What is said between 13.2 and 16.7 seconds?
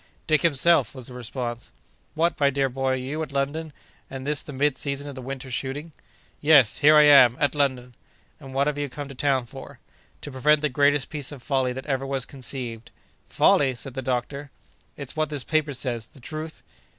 "Folly!" said the doctor. "Is what this paper says, the truth?"